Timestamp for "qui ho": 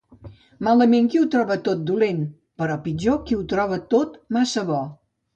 1.15-1.25, 3.27-3.43